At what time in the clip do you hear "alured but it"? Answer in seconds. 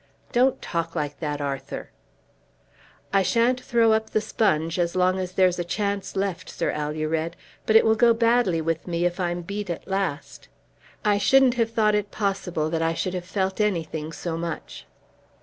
6.71-7.85